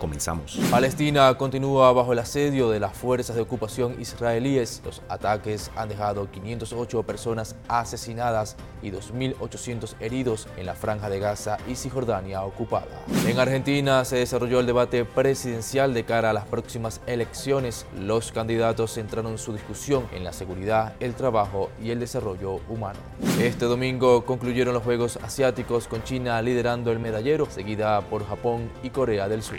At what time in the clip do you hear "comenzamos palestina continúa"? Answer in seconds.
0.00-1.92